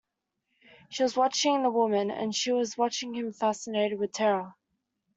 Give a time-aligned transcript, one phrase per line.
[0.89, 4.55] She was watching the woman, and she was watching him fascinated with terror.